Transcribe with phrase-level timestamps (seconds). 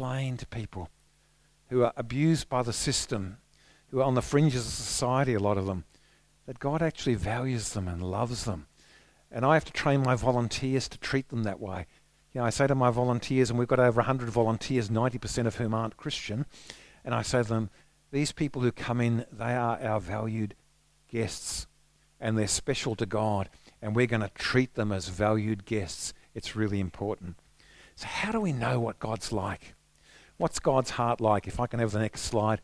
[0.00, 0.88] explain to people
[1.68, 3.36] who are abused by the system,
[3.90, 5.84] who are on the fringes of society, a lot of them,
[6.46, 8.66] that God actually values them and loves them.
[9.30, 11.86] And I have to train my volunteers to treat them that way.
[12.32, 15.56] You know, I say to my volunteers, and we've got over 100 volunteers, 90% of
[15.56, 16.46] whom aren't Christian,
[17.04, 17.68] and I say to them,
[18.10, 20.54] these people who come in, they are our valued
[21.10, 21.66] guests,
[22.18, 23.50] and they're special to God,
[23.82, 26.14] and we're going to treat them as valued guests.
[26.34, 27.36] It's really important.
[27.96, 29.74] So, how do we know what God's like?
[30.40, 31.46] What's God's heart like?
[31.46, 32.62] If I can have the next slide.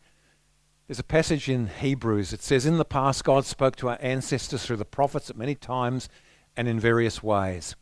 [0.87, 2.33] There's a passage in Hebrews.
[2.33, 5.53] It says, In the past, God spoke to our ancestors through the prophets at many
[5.53, 6.09] times
[6.55, 7.75] and in various ways.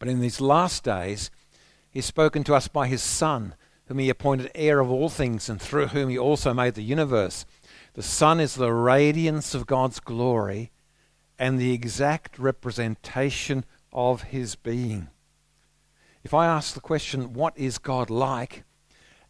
[0.00, 1.30] But in these last days,
[1.90, 3.54] He's spoken to us by His Son,
[3.84, 7.46] whom He appointed heir of all things, and through whom He also made the universe.
[7.94, 10.72] The Son is the radiance of God's glory
[11.38, 15.06] and the exact representation of His being.
[16.24, 18.64] If I ask the question, What is God like?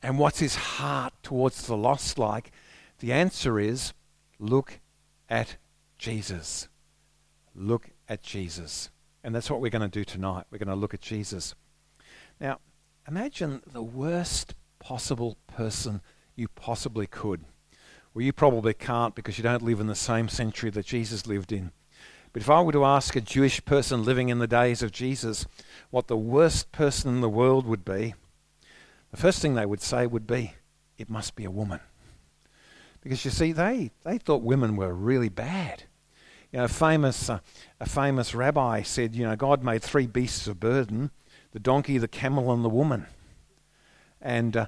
[0.03, 2.53] And what's His heart towards the lost like?
[2.99, 3.93] The answer is,
[4.39, 4.81] Look
[5.29, 5.57] at
[5.99, 6.69] Jesus.
[7.55, 8.91] Look at Jesus.
[9.23, 10.47] And that's what we're going to do tonight.
[10.51, 11.55] We're going to look at Jesus.
[12.41, 12.59] Now,
[13.07, 16.01] imagine the worst possible person
[16.35, 17.45] you possibly could.
[18.13, 21.53] Well, you probably can't because you don't live in the same century that Jesus lived
[21.53, 21.71] in.
[22.33, 25.47] But if I were to ask a Jewish person living in the days of Jesus
[25.91, 28.15] what the worst person in the world would be,
[29.13, 30.55] the first thing they would say would be,
[30.99, 31.81] it must be a woman.
[33.03, 35.85] Because you see, they, they thought women were really bad.
[36.51, 37.39] You know, a famous, uh,
[37.79, 41.11] a famous rabbi said, you know, God made three beasts of burden
[41.53, 43.07] the donkey, the camel, and the woman.
[44.23, 44.67] And uh,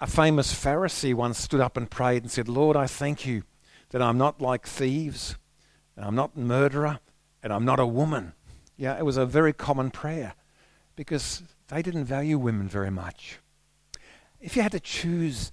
[0.00, 3.42] a famous Pharisee once stood up and prayed and said, Lord, I thank you
[3.90, 5.36] that I'm not like thieves,
[5.96, 7.00] and I'm not a murderer,
[7.42, 8.34] and I'm not a woman.
[8.76, 10.34] Yeah, it was a very common prayer
[10.94, 13.38] because they didn't value women very much.
[14.44, 15.52] If you had to choose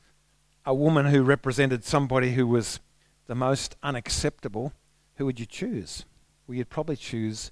[0.65, 2.81] a woman who represented somebody who was
[3.25, 4.73] the most unacceptable,
[5.15, 6.03] who would you choose?
[6.45, 7.51] Well, you'd probably choose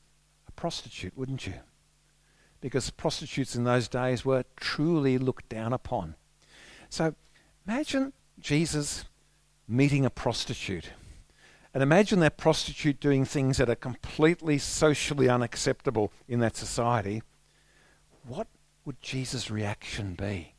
[0.49, 1.53] a prostitute, wouldn't you?
[2.59, 6.15] Because prostitutes in those days were truly looked down upon.
[6.89, 7.15] So
[7.65, 9.05] imagine Jesus
[9.65, 10.89] meeting a prostitute.
[11.73, 17.23] And imagine that prostitute doing things that are completely socially unacceptable in that society.
[18.27, 18.47] What
[18.83, 20.55] would Jesus' reaction be?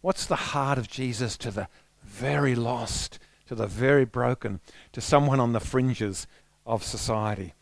[0.00, 1.68] What's the heart of Jesus to the
[2.06, 4.60] very lost, to the very broken,
[4.92, 6.26] to someone on the fringes
[6.64, 7.54] of society.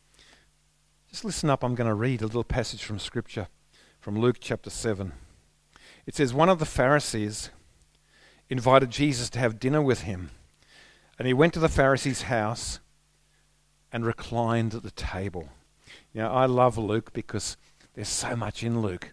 [1.11, 3.49] Just listen up, I'm going to read a little passage from Scripture
[4.01, 5.13] from Luke chapter 7.
[6.07, 7.51] It says, One of the Pharisees
[8.49, 10.31] invited Jesus to have dinner with him,
[11.19, 12.81] and he went to the Pharisee's house
[13.93, 15.49] and reclined at the table.
[16.13, 17.57] Know, I love Luke because
[17.95, 19.13] there's so much in Luke,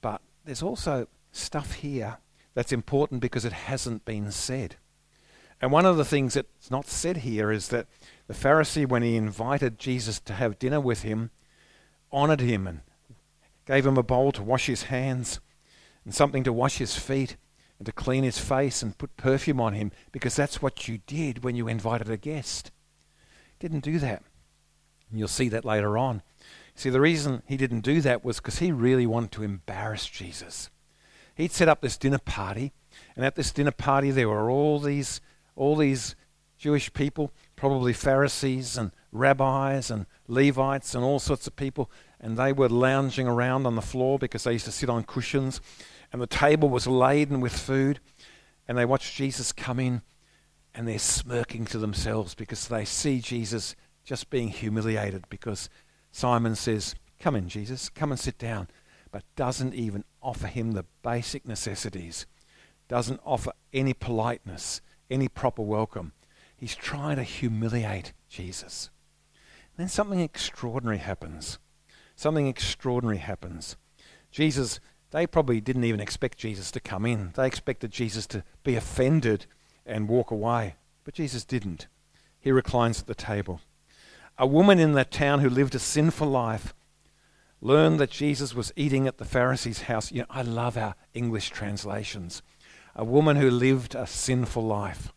[0.00, 2.18] but there's also stuff here
[2.54, 4.76] that's important because it hasn't been said.
[5.60, 7.86] And one of the things that's not said here is that
[8.26, 11.30] the Pharisee, when he invited Jesus to have dinner with him,
[12.12, 12.80] honored him and
[13.66, 15.40] gave him a bowl to wash his hands
[16.04, 17.36] and something to wash his feet
[17.78, 21.42] and to clean his face and put perfume on him because that's what you did
[21.42, 22.70] when you invited a guest.
[23.58, 24.22] Didn't do that.
[25.10, 26.22] And you'll see that later on.
[26.74, 30.70] See, the reason he didn't do that was because he really wanted to embarrass Jesus.
[31.34, 32.72] He'd set up this dinner party,
[33.16, 35.20] and at this dinner party there were all these
[35.56, 36.16] all these
[36.58, 41.90] Jewish people, probably Pharisees and rabbis and Levites and all sorts of people,
[42.20, 45.60] and they were lounging around on the floor because they used to sit on cushions,
[46.12, 48.00] and the table was laden with food,
[48.66, 50.02] and they watched Jesus come in,
[50.74, 55.68] and they're smirking to themselves because they see Jesus just being humiliated because
[56.12, 58.68] Simon says, Come in, Jesus, come and sit down,
[59.10, 62.26] but doesn't even offer him the basic necessities,
[62.88, 64.80] doesn't offer any politeness
[65.10, 66.12] any proper welcome.
[66.56, 68.90] He's trying to humiliate Jesus.
[69.76, 71.58] And then something extraordinary happens.
[72.16, 73.76] Something extraordinary happens.
[74.30, 74.80] Jesus,
[75.10, 77.32] they probably didn't even expect Jesus to come in.
[77.34, 79.46] They expected Jesus to be offended
[79.84, 80.76] and walk away.
[81.04, 81.86] But Jesus didn't.
[82.40, 83.60] He reclines at the table.
[84.38, 86.74] A woman in that town who lived a sinful life
[87.64, 90.12] learned that Jesus was eating at the Pharisee's house.
[90.12, 92.42] You know, I love our English translations
[92.96, 95.12] a woman who lived a sinful life.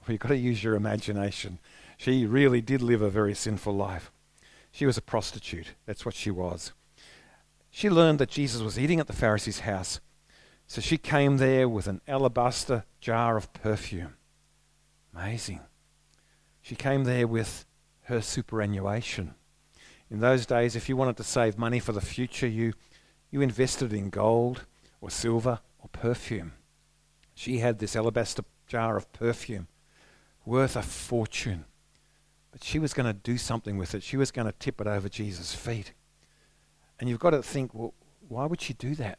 [0.00, 1.60] Well, you've got to use your imagination.
[1.96, 4.10] She really did live a very sinful life.
[4.72, 5.74] She was a prostitute.
[5.86, 6.72] That's what she was.
[7.70, 10.00] She learned that Jesus was eating at the Pharisee's house,
[10.66, 14.16] so she came there with an alabaster jar of perfume.
[15.14, 15.60] Amazing.
[16.62, 17.64] She came there with
[18.04, 19.34] her superannuation.
[20.10, 22.72] In those days, if you wanted to save money for the future, you,
[23.30, 24.66] you invested in gold
[25.00, 26.52] or silver or perfume.
[27.34, 29.68] She had this alabaster jar of perfume
[30.44, 31.64] worth a fortune.
[32.50, 34.02] But she was going to do something with it.
[34.02, 35.92] She was going to tip it over Jesus' feet.
[36.98, 37.94] And you've got to think, well,
[38.28, 39.18] why would she do that?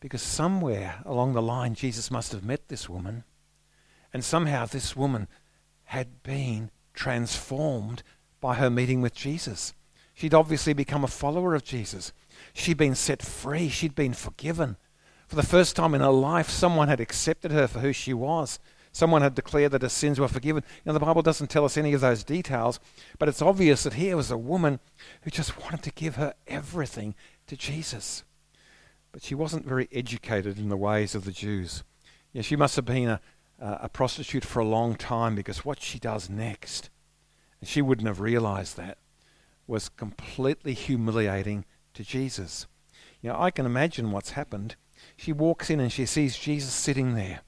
[0.00, 3.24] Because somewhere along the line, Jesus must have met this woman.
[4.12, 5.28] And somehow this woman
[5.84, 8.02] had been transformed
[8.40, 9.74] by her meeting with Jesus.
[10.20, 12.12] She'd obviously become a follower of Jesus.
[12.52, 13.70] She'd been set free.
[13.70, 14.76] She'd been forgiven.
[15.26, 18.58] For the first time in her life, someone had accepted her for who she was.
[18.92, 20.62] Someone had declared that her sins were forgiven.
[20.84, 22.78] Now, the Bible doesn't tell us any of those details,
[23.18, 24.78] but it's obvious that here was a woman
[25.22, 27.14] who just wanted to give her everything
[27.46, 28.22] to Jesus.
[29.12, 31.82] But she wasn't very educated in the ways of the Jews.
[32.34, 33.20] Yeah, she must have been a,
[33.58, 36.90] a prostitute for a long time because what she does next,
[37.62, 38.98] she wouldn't have realized that,
[39.70, 41.64] was completely humiliating
[41.94, 42.66] to Jesus.
[43.22, 44.76] You know, I can imagine what's happened.
[45.16, 47.40] She walks in and she sees Jesus sitting there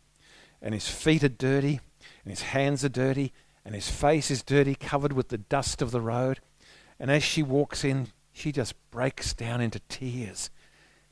[0.62, 1.80] and his feet are dirty,
[2.24, 3.32] and his hands are dirty,
[3.64, 6.38] and his face is dirty, covered with the dust of the road.
[7.00, 10.50] And as she walks in, she just breaks down into tears.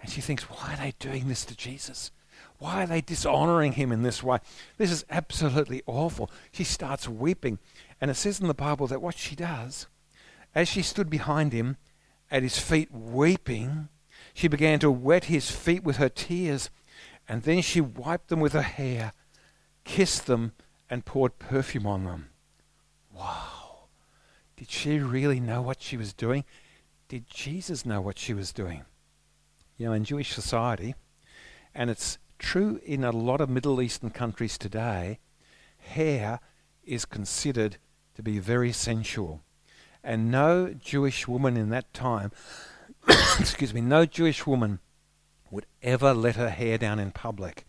[0.01, 2.13] And she thinks, why are they doing this to Jesus?
[2.59, 4.39] Why are they dishonoring him in this way?
[4.79, 6.31] This is absolutely awful.
[6.53, 7.59] She starts weeping.
[8.01, 9.89] And it says in the Bible that what she does,
[10.55, 11.77] as she stood behind him
[12.31, 13.89] at his feet weeping,
[14.35, 16.71] she began to wet his feet with her tears.
[17.29, 19.13] And then she wiped them with her hair
[19.85, 20.53] kissed them,
[20.89, 22.29] and poured perfume on them.
[23.13, 23.89] Wow.
[24.57, 26.45] Did she really know what she was doing?
[27.09, 28.85] Did Jesus know what she was doing?
[29.77, 30.95] You know, in Jewish society,
[31.75, 35.19] and it's true in a lot of Middle Eastern countries today,
[35.79, 36.41] hair
[36.85, 37.79] is considered
[38.15, 39.43] to be very sensual.
[40.03, 42.33] And no Jewish woman in that time,
[43.39, 44.81] excuse me, no Jewish woman
[45.51, 47.65] would ever let her hair down in public.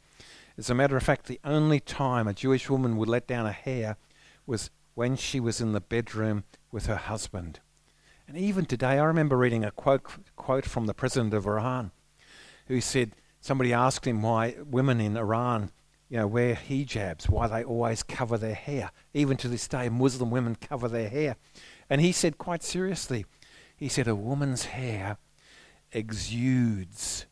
[0.57, 3.51] As a matter of fact, the only time a Jewish woman would let down a
[3.51, 3.97] hair
[4.45, 7.59] was when she was in the bedroom with her husband.
[8.27, 10.03] And even today, I remember reading a quote,
[10.35, 11.91] quote from the president of Iran
[12.67, 15.71] who said, somebody asked him why women in Iran
[16.09, 18.91] you know, wear hijabs, why they always cover their hair.
[19.13, 21.37] Even to this day, Muslim women cover their hair.
[21.91, 23.25] And he said quite seriously,
[23.75, 25.17] he said, a woman's hair
[25.91, 27.25] exudes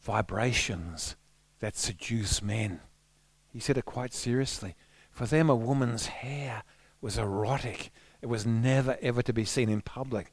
[0.00, 1.14] vibrations
[1.60, 2.80] that seduce men.
[3.52, 4.74] He said it quite seriously.
[5.12, 6.64] For them, a woman's hair
[7.00, 7.92] was erotic.
[8.20, 10.32] It was never, ever to be seen in public.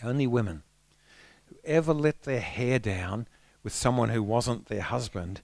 [0.00, 0.62] The only women
[1.46, 3.26] who ever let their hair down
[3.64, 5.42] with someone who wasn't their husband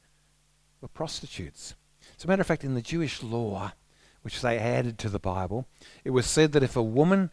[0.80, 1.74] were prostitutes.
[2.16, 3.72] As a matter of fact, in the Jewish law,
[4.22, 5.67] which they added to the Bible,
[6.05, 7.31] it was said that if a woman,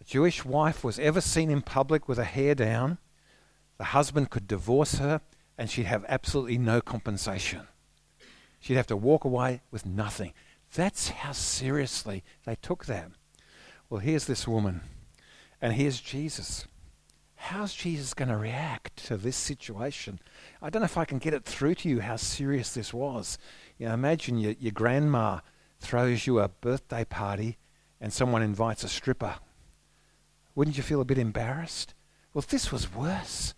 [0.00, 2.98] a Jewish wife, was ever seen in public with her hair down,
[3.78, 5.20] the husband could divorce her
[5.56, 7.62] and she'd have absolutely no compensation.
[8.60, 10.32] She'd have to walk away with nothing.
[10.74, 13.10] That's how seriously they took that.
[13.88, 14.80] Well, here's this woman,
[15.60, 16.66] and here's Jesus.
[17.36, 20.18] How's Jesus going to react to this situation?
[20.62, 23.38] I don't know if I can get it through to you how serious this was.
[23.78, 25.40] You know, imagine your, your grandma
[25.84, 27.58] throws you a birthday party
[28.00, 29.36] and someone invites a stripper.
[30.54, 31.94] Wouldn't you feel a bit embarrassed?
[32.32, 33.54] Well, this was worse.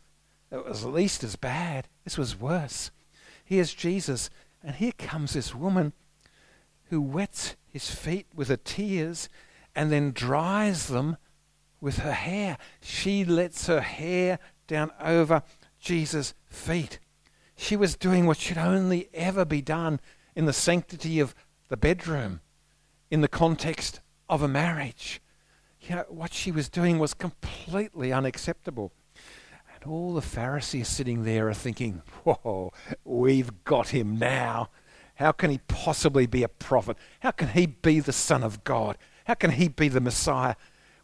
[0.51, 1.89] It was at least as bad.
[2.05, 2.91] This was worse.
[3.45, 4.31] Here's Jesus,
[4.63, 5.93] and here comes this woman
[6.91, 9.29] who wets his feet with her tears
[9.75, 11.17] and then dries them
[11.81, 12.59] with her hair.
[12.81, 15.43] She lets her hair down over
[15.79, 16.99] Jesus' feet.
[17.57, 20.01] She was doing what should only ever be done
[20.35, 21.35] in the sanctity of
[21.69, 22.41] the bedroom,
[23.11, 25.21] in the context of a marriage.
[25.81, 28.93] You know, what she was doing was completely unacceptable
[29.75, 32.73] And all the Pharisees sitting there are thinking, whoa,
[33.05, 34.71] we've got him now.
[35.17, 36.97] How can he possibly be a prophet?
[37.21, 38.99] How can he be the Son of God?
[39.27, 40.57] How can he be the Messiah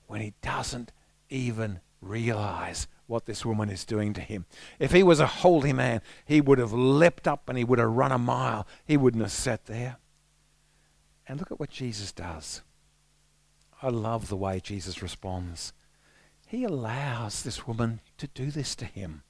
[0.07, 0.92] when he doesn't
[1.28, 4.47] even realize what this woman is doing to him?
[4.78, 7.90] If he was a holy man, he would have leapt up and he would have
[7.90, 8.66] run a mile.
[8.85, 9.99] He wouldn't have sat there.
[11.26, 12.62] And look at what Jesus does.
[13.83, 15.73] I love the way Jesus responds.
[16.47, 19.23] He allows this woman to do this to him.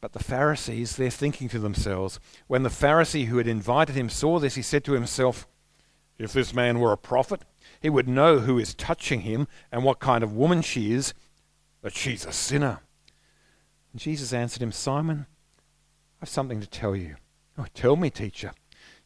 [0.00, 4.38] But the Pharisees, they're thinking to themselves, when the Pharisee who had invited him saw
[4.38, 5.48] this, he said to himself,
[6.18, 7.42] If this man were a prophet,
[7.80, 11.14] he would know who is touching him and what kind of woman she is,
[11.82, 12.80] that she's a sinner.
[13.92, 15.26] And Jesus answered him, Simon,
[16.20, 17.16] I have something to tell you.
[17.58, 18.52] Oh, tell me, teacher.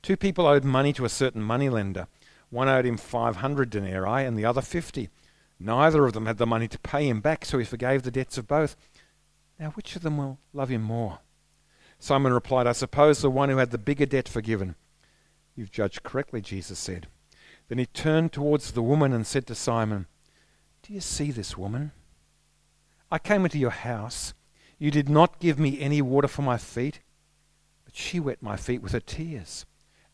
[0.02, 2.09] Two people owed money to a certain moneylender.
[2.50, 5.09] One owed him 500 denarii and the other 50.
[5.61, 8.37] Neither of them had the money to pay him back, so he forgave the debts
[8.37, 8.76] of both.
[9.61, 11.21] Now, which of them will love him more?
[12.00, 14.75] Simon replied, I suppose the one who had the bigger debt forgiven.
[15.54, 17.06] You've judged correctly, Jesus said.
[17.68, 20.06] Then he turned towards the woman and said to Simon,
[20.82, 21.92] Do you see this woman?
[23.09, 24.35] I came into your house.
[24.80, 26.99] You did not give me any water for my feet,
[27.85, 29.64] but she wet my feet with her tears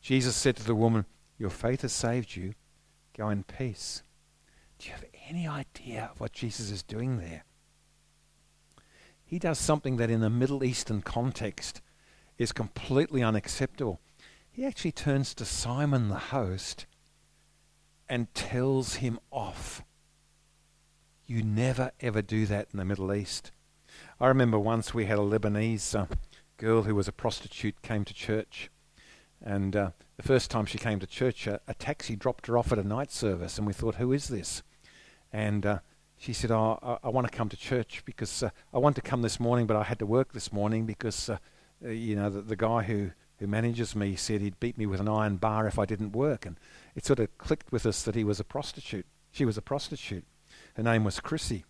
[0.00, 1.06] Jesus said to the woman,
[1.38, 2.54] Your faith has saved you.
[3.16, 4.02] Go in peace.
[4.78, 7.44] Do you have any idea of what Jesus is doing there?
[9.24, 11.82] He does something that in the Middle Eastern context
[12.38, 14.00] is completely unacceptable.
[14.48, 16.86] He actually turns to Simon the host
[18.08, 19.82] and tells him off.
[21.26, 23.50] You never ever do that in the Middle East.
[24.18, 26.06] I remember once we had a Lebanese uh,
[26.56, 28.70] girl who was a prostitute came to church,
[29.42, 32.72] and uh, the first time she came to church, a, a, taxi dropped her off
[32.72, 34.62] at a night service, and we thought, who is this?
[35.32, 35.78] And uh,
[36.16, 39.02] she said, oh, I, I, want to come to church because uh, I want to
[39.02, 41.38] come this morning, but I had to work this morning because uh,
[41.84, 45.00] uh, you know, the, the guy who, who manages me said he'd beat me with
[45.00, 46.44] an iron bar if I didn't work.
[46.44, 46.56] And
[46.94, 49.06] it sort of clicked with us that he was a prostitute.
[49.30, 50.24] She was a prostitute.
[50.74, 51.64] Her name was Chrissy.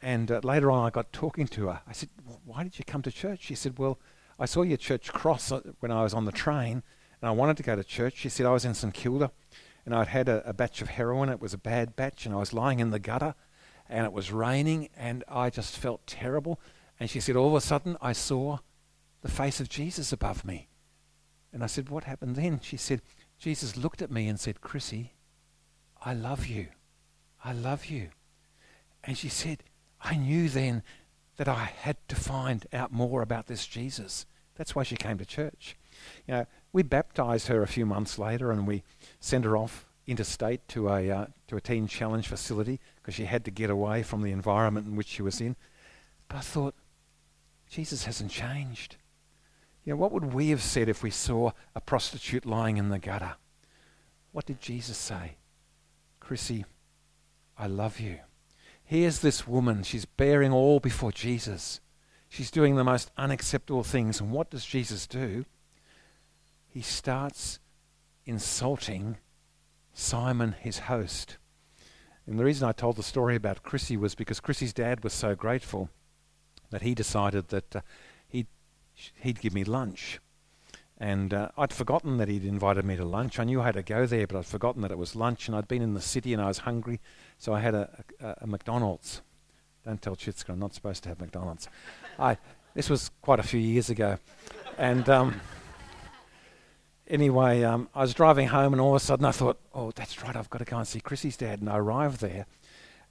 [0.00, 1.80] And uh, later on, I got talking to her.
[1.86, 2.10] I said,
[2.44, 3.40] Why did you come to church?
[3.42, 3.98] She said, Well,
[4.38, 6.82] I saw your church cross uh, when I was on the train,
[7.20, 8.16] and I wanted to go to church.
[8.16, 9.30] She said, I was in St Kilda,
[9.84, 11.28] and I'd had a, a batch of heroin.
[11.28, 13.34] It was a bad batch, and I was lying in the gutter,
[13.88, 16.60] and it was raining, and I just felt terrible.
[17.00, 18.58] And she said, All of a sudden, I saw
[19.22, 20.68] the face of Jesus above me.
[21.52, 22.60] And I said, What happened then?
[22.60, 23.00] She said,
[23.38, 25.14] Jesus looked at me and said, Chrissy,
[26.02, 26.68] I love you.
[27.44, 28.10] I love you.
[29.04, 29.62] And she said,
[30.00, 30.82] I knew then
[31.36, 34.26] that I had to find out more about this Jesus.
[34.56, 35.76] That's why she came to church.
[36.26, 38.82] You know, we baptized her a few months later and we
[39.20, 43.44] sent her off interstate to a, uh, to a teen challenge facility because she had
[43.44, 45.56] to get away from the environment in which she was in.
[46.28, 46.74] But I thought,
[47.68, 48.96] Jesus hasn't changed.
[49.84, 52.98] You know, what would we have said if we saw a prostitute lying in the
[52.98, 53.34] gutter?
[54.32, 55.36] What did Jesus say?
[56.20, 56.64] Chrissy,
[57.58, 58.18] I love you.
[58.86, 59.82] Here's this woman.
[59.82, 61.80] She's bearing all before Jesus.
[62.28, 64.20] She's doing the most unacceptable things.
[64.20, 65.44] And what does Jesus do?
[66.68, 67.58] He starts
[68.26, 69.16] insulting
[69.92, 71.36] Simon, his host.
[72.26, 75.34] And the reason I told the story about Chrissy was because Chrissy's dad was so
[75.34, 75.90] grateful
[76.70, 77.80] that he decided that uh,
[78.28, 80.20] he'd give me lunch.
[80.98, 83.38] And uh, I'd forgotten that he'd invited me to lunch.
[83.38, 85.46] I knew I had to go there, but I'd forgotten that it was lunch.
[85.46, 87.00] And I'd been in the city and I was hungry,
[87.38, 89.20] so I had a, a, a McDonald's.
[89.84, 91.68] Don't tell Chitska, I'm not supposed to have McDonald's.
[92.18, 92.38] I,
[92.74, 94.18] this was quite a few years ago.
[94.78, 95.40] And um,
[97.08, 100.22] anyway, um, I was driving home, and all of a sudden I thought, oh, that's
[100.22, 101.60] right, I've got to go and see Chrissy's dad.
[101.60, 102.46] And I arrived there,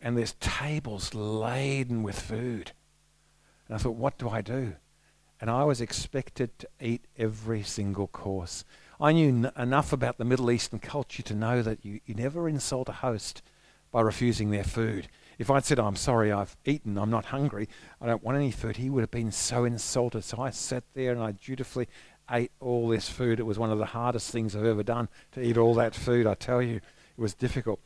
[0.02, 2.72] and there's tables laden with food.
[3.68, 4.74] And I thought, what do I do?
[5.46, 8.66] And I was expected to eat every single course.
[9.00, 12.50] I knew n- enough about the Middle Eastern culture to know that you, you never
[12.50, 13.44] insult a host
[13.92, 15.08] by refusing their food.
[15.38, 17.70] If I'd said, I'm sorry, I've eaten, I'm not hungry,
[18.02, 20.24] I don't want any food, he would have been so insulted.
[20.24, 21.90] So I sat there and I dutifully
[22.32, 23.40] ate all this food.
[23.40, 26.26] It was one of the hardest things I've ever done to eat all that food,
[26.26, 26.78] I tell you.
[26.78, 27.80] It was difficult.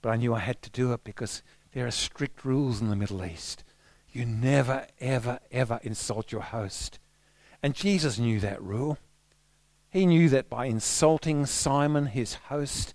[0.00, 1.42] But I knew I had to do it because
[1.72, 3.64] there are strict rules in the Middle East.
[4.12, 6.98] You never, ever, ever insult your host.
[7.62, 8.98] And Jesus knew that rule.
[9.88, 12.94] He knew that by insulting Simon, his host,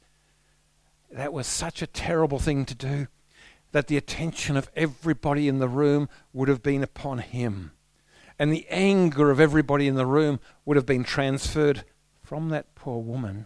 [1.11, 3.07] that was such a terrible thing to do
[3.71, 7.71] that the attention of everybody in the room would have been upon him.
[8.39, 11.83] And the anger of everybody in the room would have been transferred
[12.21, 13.45] from that poor woman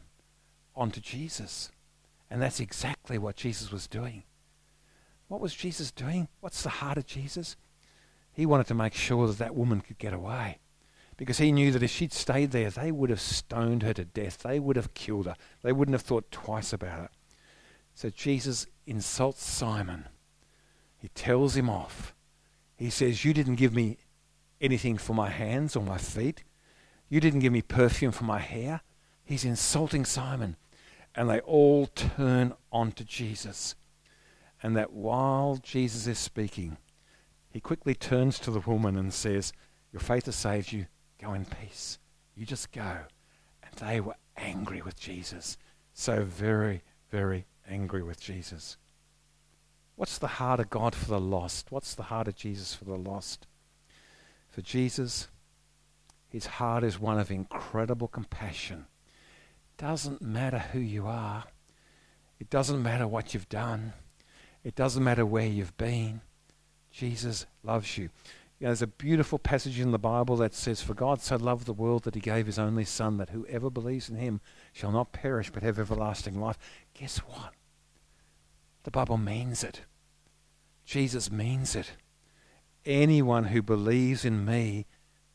[0.76, 1.72] onto Jesus.
[2.30, 4.24] And that's exactly what Jesus was doing.
[5.28, 6.28] What was Jesus doing?
[6.40, 7.56] What's the heart of Jesus?
[8.34, 10.60] He wanted to make sure that that woman could get away
[11.22, 14.40] because he knew that if she'd stayed there, they would have stoned her to death.
[14.40, 15.36] They would have killed her.
[15.62, 17.12] They wouldn't have thought twice about it.
[17.94, 20.08] So Jesus insults Simon.
[20.98, 22.16] He tells him off.
[22.76, 24.00] He says, You didn't give me
[24.60, 26.44] anything for my hands or my feet.
[27.08, 28.82] You didn't give me perfume for my hair.
[29.24, 30.56] He's insulting Simon.
[31.14, 33.76] And they all turn on to Jesus
[34.64, 36.78] and that while Jesus is speaking,
[37.52, 39.54] he quickly turns to the woman and says,
[39.94, 40.88] Your faith has saved you.
[41.22, 42.00] Go in peace.
[42.36, 42.98] You just go.
[43.64, 45.58] And they were angry with Jesus.
[45.94, 48.78] So very, very angry with Jesus.
[49.96, 51.68] What's the heart of God for the lost?
[51.72, 53.46] What's the heart of Jesus for the lost?
[54.50, 55.28] For Jesus,
[56.28, 58.86] his heart is one of incredible compassion.
[59.78, 61.44] Doesn't matter who you are.
[62.40, 63.94] It doesn't matter what you've done.
[64.64, 66.22] It doesn't matter where you've been.
[66.92, 68.10] Jesus loves you.
[68.62, 71.66] You know, there's a beautiful passage in the Bible that says, For God so loved
[71.66, 74.40] the world that he gave his only Son, that whoever believes in him
[74.72, 76.60] shall not perish but have everlasting life.
[76.94, 77.54] Guess what?
[78.84, 79.82] The Bible means it.
[80.86, 81.94] Jesus means it.
[82.86, 84.86] Anyone who believes in me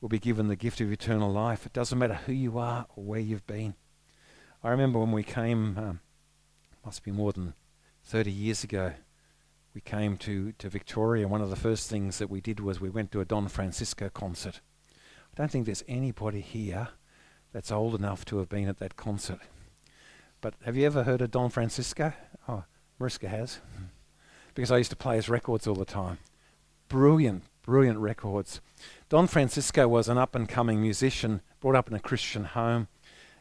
[0.01, 1.67] will be given the gift of eternal life.
[1.67, 3.75] It doesn't matter who you are or where you've been.
[4.63, 6.01] I remember when we came, um,
[6.85, 7.55] must be more than
[8.05, 8.93] 30 years ago,
[9.77, 11.29] we came to, to Victoria.
[11.29, 14.09] One of the first things that we did was we went to a Don Francisco
[14.09, 14.63] concert.
[14.89, 16.89] I don't think there's anybody here
[17.53, 19.41] that's old enough to have been at that concert.
[20.41, 22.15] But have you ever heard of Don Francisco?
[22.49, 22.65] Oh,
[22.99, 23.59] Mariska has.
[24.55, 26.21] Because I used to play his records all the time.
[26.89, 28.63] Brilliant, brilliant records.
[29.11, 32.89] Don Francisco was an up and coming musician, brought up in a Christian home,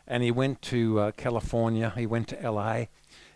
[0.06, 2.88] and he went to uh, California, he went to LA,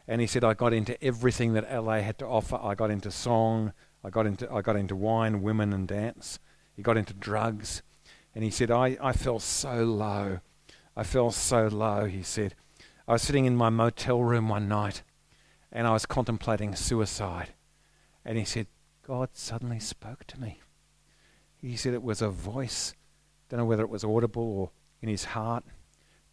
[0.09, 2.59] and he said, I got into everything that LA had to offer.
[2.59, 3.73] I got into song,
[4.03, 6.39] I got into, I got into wine, women, and dance.
[6.75, 7.83] He got into drugs.
[8.33, 10.39] And he said, I, I felt so low.
[10.97, 12.55] I fell so low, he said.
[13.07, 15.03] I was sitting in my motel room one night
[15.71, 17.49] and I was contemplating suicide.
[18.25, 18.65] And he said,
[19.05, 20.59] God suddenly spoke to me.
[21.61, 22.95] He said it was a voice.
[23.47, 24.71] Don't know whether it was audible or
[25.03, 25.65] in his heart.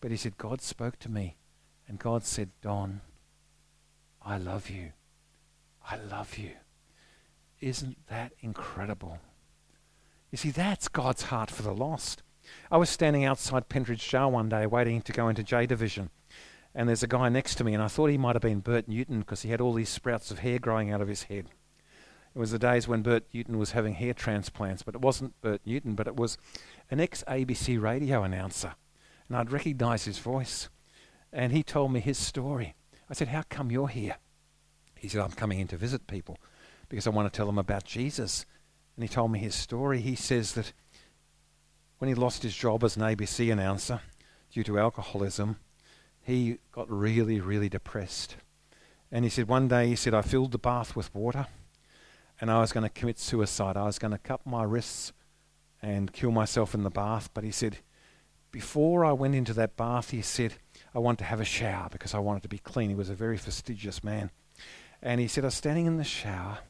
[0.00, 1.37] But he said, God spoke to me.
[1.87, 3.02] And God said, Don,
[4.26, 4.90] I love you.
[5.88, 6.50] I love you.
[7.61, 9.21] Isn't that incredible?
[10.33, 12.25] You see, that's God's heart for the lost.
[12.68, 16.11] I was standing outside Pentridge Jail one day waiting to go into J Division.
[16.75, 18.89] And there's a guy next to me, and I thought he might have been Bert
[18.89, 21.47] Newton because he had all these sprouts of hair growing out of his head.
[22.34, 25.60] It was the days when Bert Newton was having hair transplants, but it wasn't Bert
[25.65, 26.36] Newton, but it was
[26.91, 28.75] an ex ABC radio announcer.
[29.28, 30.69] And I'd recognize his voice.
[31.32, 32.75] And he told me his story.
[33.08, 34.16] I said, How come you're here?
[34.97, 36.38] He said, I'm coming in to visit people
[36.88, 38.47] because I want to tell them about Jesus.
[38.97, 40.00] And he told me his story.
[40.00, 40.73] He says that
[41.99, 44.00] when he lost his job as an ABC announcer
[44.50, 45.56] due to alcoholism,
[46.23, 48.36] he got really, really depressed.
[49.12, 51.47] And he said, One day, he said, I filled the bath with water
[52.40, 53.76] and I was going to commit suicide.
[53.76, 55.12] I was going to cut my wrists
[55.80, 57.30] and kill myself in the bath.
[57.32, 57.78] But he said,
[58.50, 60.54] Before I went into that bath, he said,
[60.97, 62.89] I want to have a shower because I wanted to be clean.
[62.89, 64.30] He was a very fastidious man.
[65.02, 66.61] And he said, I was standing in the shower,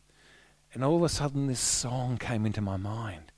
[0.74, 3.30] and all of a sudden this song came into my mind.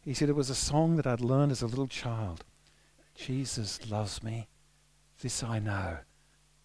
[0.00, 2.44] He said it was a song that I'd learned as a little child.
[3.16, 4.46] Jesus loves me,
[5.20, 5.98] this I know,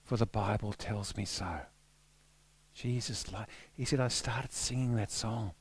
[0.03, 1.61] for the Bible tells me so.
[2.75, 3.45] Jesus, lo-.
[3.73, 5.53] he said, I started singing that song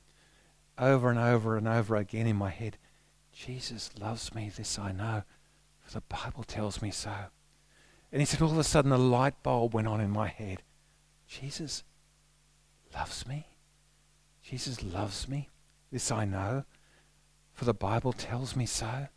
[0.76, 2.76] over and over and over again in my head.
[3.32, 5.22] Jesus loves me, this I know,
[5.80, 7.14] for the Bible tells me so.
[8.12, 10.62] And he said, all of a sudden a light bulb went on in my head.
[11.26, 11.84] Jesus
[12.94, 13.46] loves me.
[14.42, 15.48] Jesus loves me.
[15.92, 16.64] This I know,
[17.52, 19.08] for the Bible tells me so.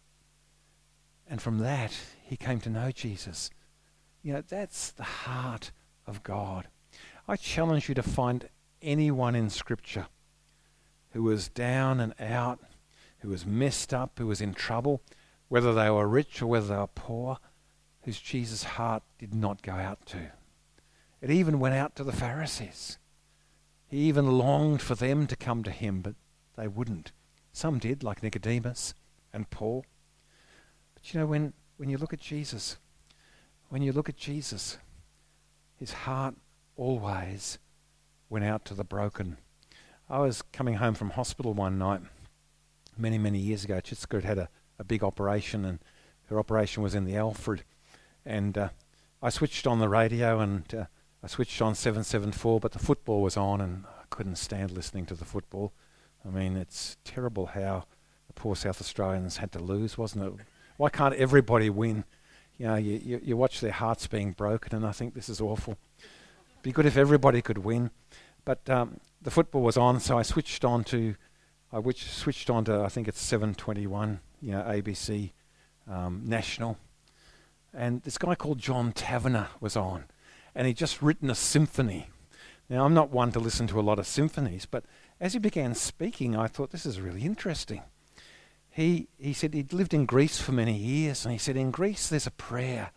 [1.27, 1.91] And from that,
[2.23, 3.49] he came to know Jesus.
[4.21, 5.71] You know, that's the heart
[6.05, 6.67] of God.
[7.27, 8.49] I challenge you to find
[8.81, 10.07] anyone in Scripture
[11.11, 12.59] who was down and out,
[13.19, 15.01] who was messed up, who was in trouble,
[15.47, 17.37] whether they were rich or whether they were poor,
[18.03, 20.31] whose Jesus' heart did not go out to.
[21.21, 22.97] It even went out to the Pharisees.
[23.87, 26.15] He even longed for them to come to him, but
[26.57, 27.11] they wouldn't.
[27.53, 28.93] Some did, like Nicodemus
[29.31, 29.85] and Paul.
[30.95, 32.77] But you know, when, when you look at Jesus,
[33.69, 34.77] when you look at Jesus,
[35.77, 36.35] his heart
[36.75, 37.57] always
[38.29, 39.37] went out to the broken.
[40.09, 42.01] I was coming home from hospital one night
[42.97, 43.75] many, many years ago.
[43.75, 45.79] Chitzka had had a, a big operation, and
[46.29, 47.63] her operation was in the Alfred.
[48.25, 48.69] And uh,
[49.21, 50.85] I switched on the radio and uh,
[51.23, 55.13] I switched on 774, but the football was on and I couldn't stand listening to
[55.13, 55.73] the football.
[56.25, 57.85] I mean, it's terrible how
[58.27, 60.45] the poor South Australians had to lose, wasn't it?
[60.77, 62.03] Why can't everybody win?
[62.57, 65.41] You know, you, you, you watch their hearts being broken, and I think this is
[65.41, 65.77] awful.
[66.61, 67.91] Be good if everybody could win.
[68.45, 71.15] But um, the football was on, so I switched on to,
[71.71, 75.31] I switched on to, I think it's 721, you know, ABC
[75.89, 76.77] um, National.
[77.73, 80.05] And this guy called John Tavener was on
[80.55, 82.07] and he'd just written a symphony.
[82.69, 84.85] Now, I'm not one to listen to a lot of symphonies, but
[85.19, 87.83] as he began speaking, I thought this is really interesting.
[88.69, 92.07] he, he said he'd lived in Greece for many years, and he said in Greece
[92.09, 92.91] there's a prayer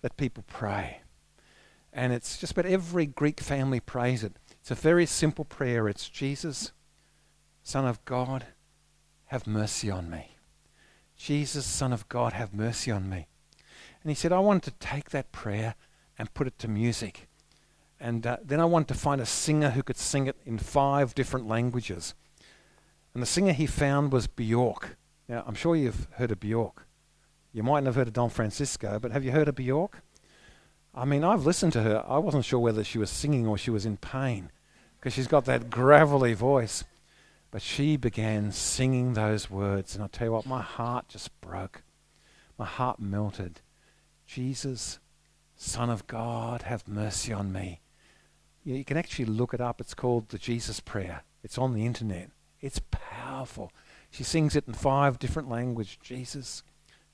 [0.00, 1.02] that people pray.
[1.92, 4.34] And it's just about every Greek family prays it.
[4.60, 5.88] It's a very simple prayer.
[5.88, 6.72] It's Jesus,
[7.62, 8.46] Son of God,
[9.26, 10.36] have mercy on me.
[11.16, 13.26] Jesus, Son of God, have mercy on me.
[14.02, 15.74] And he said, I wanted to take that prayer
[16.18, 17.28] and put it to music.
[18.00, 21.14] And uh, then I wanted to find a singer who could sing it in five
[21.14, 22.14] different languages.
[23.14, 24.96] And the singer he found was Bjork.
[25.28, 26.86] Now, I'm sure you've heard of Bjork.
[27.52, 30.02] You mightn't have heard of Don Francisco, but have you heard of Bjork?
[30.94, 32.04] I mean, I've listened to her.
[32.06, 34.50] I wasn't sure whether she was singing or she was in pain
[34.98, 36.84] because she's got that gravelly voice.
[37.50, 41.82] But she began singing those words, and I'll tell you what, my heart just broke.
[42.58, 43.60] My heart melted.
[44.32, 44.98] Jesus,
[45.56, 47.80] Son of God, have mercy on me.
[48.64, 49.78] You, you can actually look it up.
[49.78, 51.22] It's called the Jesus Prayer.
[51.44, 52.30] It's on the internet.
[52.58, 53.72] It's powerful.
[54.10, 55.98] She sings it in five different languages.
[56.02, 56.62] Jesus,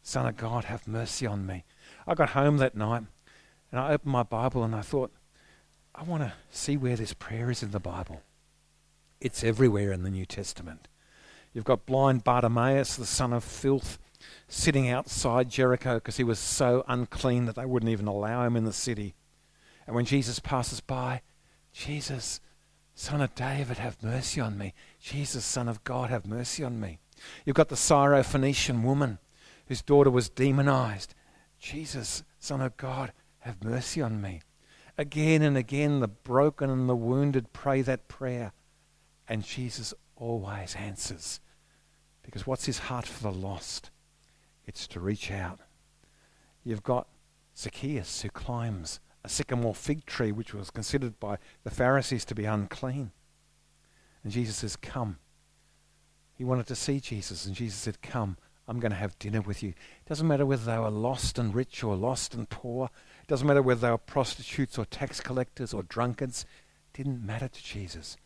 [0.00, 1.64] Son of God, have mercy on me.
[2.06, 3.02] I got home that night
[3.72, 5.12] and I opened my Bible and I thought,
[5.94, 8.22] I want to see where this prayer is in the Bible.
[9.20, 10.86] It's everywhere in the New Testament.
[11.52, 13.98] You've got blind Bartimaeus, the son of filth,
[14.48, 18.64] sitting outside Jericho because he was so unclean that they wouldn't even allow him in
[18.64, 19.14] the city.
[19.86, 21.22] And when Jesus passes by,
[21.72, 22.40] Jesus,
[22.94, 24.74] Son of David, have mercy on me.
[25.00, 26.98] Jesus, Son of God, have mercy on me.
[27.44, 29.18] You've got the Syro-Phoenician woman
[29.66, 31.14] whose daughter was demonized.
[31.60, 34.40] Jesus, Son of God, have mercy on me.
[34.96, 38.52] Again and again, the broken and the wounded pray that prayer,
[39.28, 41.40] and Jesus always answers.
[42.22, 43.90] Because what's his heart for the lost?
[44.68, 45.60] It's to reach out.
[46.62, 47.08] You've got
[47.56, 52.44] Zacchaeus who climbs a sycamore fig tree, which was considered by the Pharisees to be
[52.44, 53.10] unclean.
[54.22, 55.18] And Jesus says, Come.
[56.34, 58.36] He wanted to see Jesus, and Jesus said, Come,
[58.68, 59.70] I'm going to have dinner with you.
[59.70, 62.90] It doesn't matter whether they were lost and rich or lost and poor.
[63.22, 66.44] It doesn't matter whether they were prostitutes or tax collectors or drunkards.
[66.92, 68.18] It didn't matter to Jesus.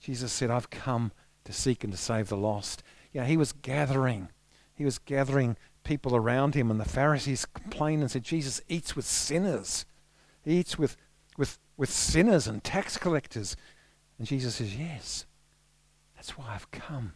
[0.00, 1.12] Jesus said, I've come
[1.44, 2.82] to seek and to save the lost.
[3.12, 4.30] Yeah, he was gathering.
[4.74, 9.04] He was gathering people around him, and the Pharisees complained and said, Jesus eats with
[9.04, 9.84] sinners.
[10.42, 10.96] He eats with,
[11.36, 13.56] with, with sinners and tax collectors.
[14.18, 15.26] And Jesus says, Yes,
[16.16, 17.12] that's why I've come.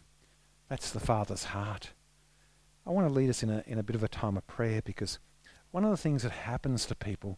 [0.69, 1.91] That's the Father's heart.
[2.85, 4.81] I want to lead us in a, in a bit of a time of prayer
[4.83, 5.19] because
[5.71, 7.37] one of the things that happens to people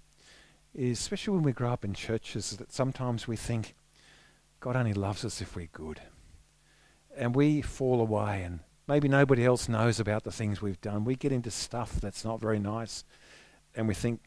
[0.74, 3.76] is, especially when we grow up in churches, that sometimes we think
[4.60, 6.02] God only loves us if we're good.
[7.15, 11.06] And we fall away, and maybe nobody else knows about the things we've done.
[11.06, 13.04] We get into stuff that's not very nice,
[13.76, 14.22] and we think,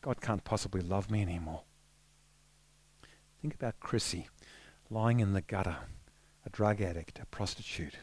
[0.00, 1.62] God can't possibly love me anymore.
[3.40, 4.28] Think about Chrissy
[4.90, 5.76] lying in the gutter,
[6.44, 7.94] a drug addict, a prostitute.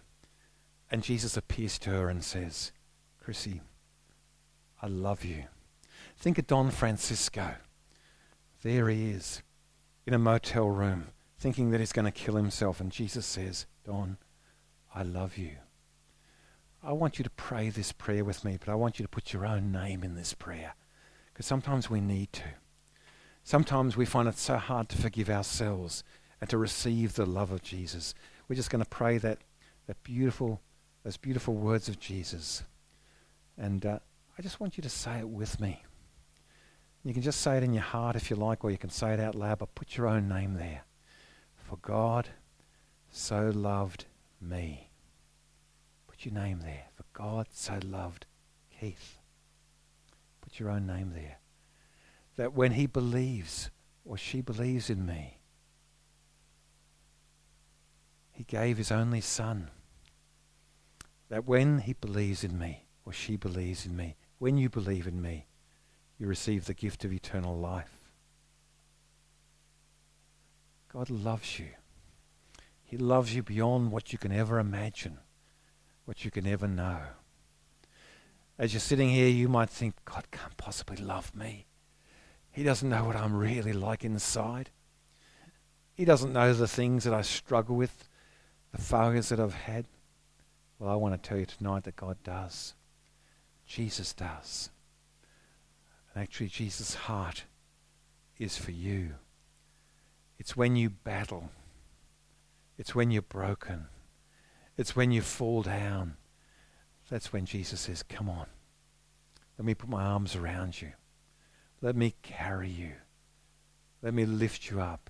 [0.89, 2.71] And Jesus appears to her and says,
[3.19, 3.61] Chrissy,
[4.81, 5.45] I love you.
[6.17, 7.55] Think of Don Francisco.
[8.63, 9.43] There he is
[10.05, 12.79] in a motel room thinking that he's going to kill himself.
[12.79, 14.17] And Jesus says, Don,
[14.95, 15.51] I love you.
[16.83, 19.33] I want you to pray this prayer with me, but I want you to put
[19.33, 20.75] your own name in this prayer.
[21.33, 22.43] Because sometimes we need to.
[23.43, 26.03] Sometimes we find it so hard to forgive ourselves
[26.39, 28.13] and to receive the love of Jesus.
[28.47, 29.39] We're just going to pray that,
[29.87, 30.61] that beautiful,
[31.03, 32.63] those beautiful words of Jesus.
[33.57, 33.99] And uh,
[34.37, 35.83] I just want you to say it with me.
[37.03, 39.13] You can just say it in your heart if you like, or you can say
[39.13, 40.81] it out loud, but put your own name there.
[41.55, 42.29] For God
[43.09, 44.05] so loved
[44.41, 44.86] me.
[46.17, 46.85] Put your name there.
[46.95, 48.25] For God so loved
[48.79, 49.19] Keith.
[50.41, 51.37] Put your own name there.
[52.37, 53.69] That when he believes
[54.03, 55.37] or she believes in me,
[58.31, 59.69] he gave his only son.
[61.29, 65.21] That when he believes in me or she believes in me, when you believe in
[65.21, 65.45] me,
[66.17, 67.99] you receive the gift of eternal life.
[70.91, 71.67] God loves you.
[72.83, 75.19] He loves you beyond what you can ever imagine,
[76.07, 76.99] what you can ever know.
[78.57, 81.65] As you're sitting here, you might think, God can't possibly love me.
[82.49, 84.69] He doesn't know what I'm really like inside.
[85.93, 88.07] He doesn't know the things that I struggle with,
[88.71, 89.85] the failures that I've had.
[90.79, 92.73] Well, I want to tell you tonight that God does.
[93.65, 94.69] Jesus does.
[96.13, 97.43] And actually, Jesus' heart
[98.39, 99.15] is for you.
[100.39, 101.49] It's when you battle,
[102.77, 103.87] it's when you're broken,
[104.77, 106.17] it's when you fall down
[107.09, 108.47] that's when Jesus says, Come on.
[109.57, 110.91] Let me put my arms around you.
[111.81, 112.93] Let me carry you.
[114.01, 115.09] Let me lift you up.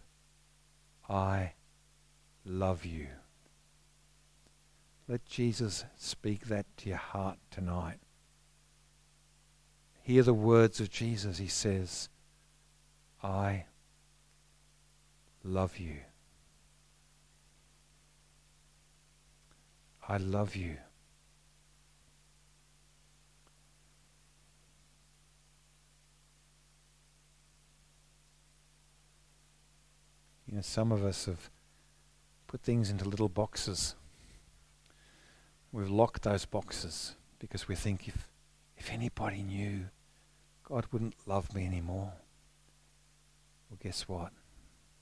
[1.10, 1.54] I
[2.46, 3.08] love you.
[5.08, 8.00] Let Jesus speak that to your heart tonight.
[10.02, 11.38] Hear the words of Jesus.
[11.38, 12.10] He says,
[13.22, 13.66] I
[15.44, 15.98] love you.
[20.08, 20.78] I love you.
[30.48, 31.50] You know, some of us have
[32.48, 33.96] put things into little boxes.
[35.74, 38.30] We've locked those boxes because we think if,
[38.78, 39.88] if anybody knew,
[40.64, 42.14] God wouldn't love me anymore.
[43.70, 44.32] Well, guess what?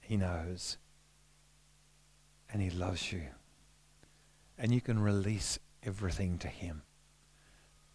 [0.01, 0.77] He knows.
[2.51, 3.21] And He loves you.
[4.57, 6.83] And you can release everything to Him.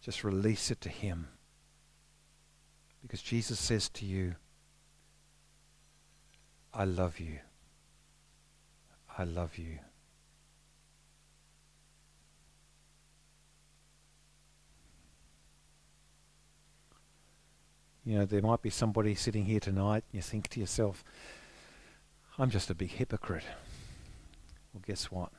[0.01, 1.27] Just release it to Him.
[3.01, 4.35] Because Jesus says to you,
[6.73, 7.39] I love you.
[9.17, 9.79] I love you.
[18.05, 21.03] You know, there might be somebody sitting here tonight, and you think to yourself,
[22.37, 23.43] I'm just a big hypocrite.
[24.73, 25.31] Well, guess what?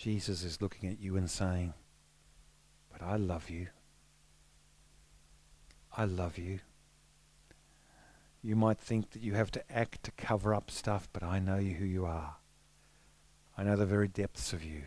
[0.00, 1.74] Jesus is looking at you and saying,
[2.90, 3.66] But I love you.
[5.94, 6.60] I love you.
[8.42, 11.58] You might think that you have to act to cover up stuff, but I know
[11.58, 12.36] who you are.
[13.58, 14.84] I know the very depths of you.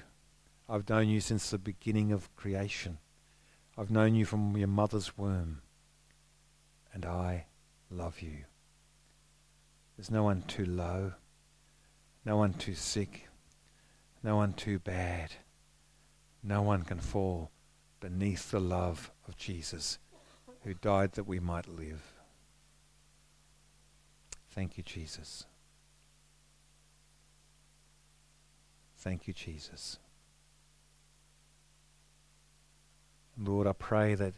[0.68, 2.98] I've known you since the beginning of creation.
[3.78, 5.62] I've known you from your mother's womb.
[6.92, 7.46] And I
[7.92, 8.46] love you.
[9.96, 11.14] There's no one too low,
[12.26, 13.28] no one too sick,
[14.24, 15.34] no one too bad.
[16.42, 17.52] No one can fall
[18.00, 20.00] beneath the love of Jesus,
[20.64, 22.14] who died that we might live.
[24.52, 25.46] Thank you, Jesus.
[28.98, 30.00] Thank you, Jesus.
[33.38, 34.34] Lord, I pray that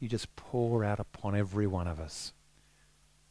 [0.00, 2.32] you just pour out upon every one of us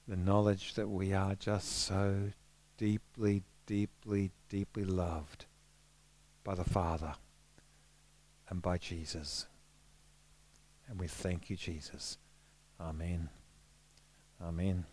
[0.07, 2.31] the knowledge that we are just so
[2.77, 5.45] deeply, deeply, deeply loved
[6.43, 7.13] by the Father
[8.49, 9.45] and by Jesus.
[10.87, 12.17] And we thank you, Jesus.
[12.79, 13.29] Amen.
[14.41, 14.85] Amen.